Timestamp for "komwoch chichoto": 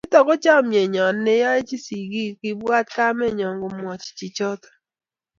3.61-4.69